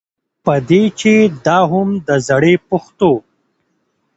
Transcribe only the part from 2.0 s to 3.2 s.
د زړې پښتو